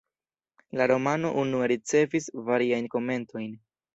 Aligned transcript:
La 0.79 0.87
romano 0.91 1.31
unue 1.43 1.69
ricevis 1.73 2.29
variajn 2.49 2.91
komentojn. 2.97 3.55